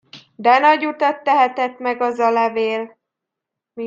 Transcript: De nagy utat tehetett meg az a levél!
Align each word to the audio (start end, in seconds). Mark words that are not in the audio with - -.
De 0.35 0.57
nagy 0.59 0.85
utat 0.85 1.23
tehetett 1.23 1.79
meg 1.79 2.01
az 2.01 2.19
a 2.19 2.29
levél! 2.31 2.97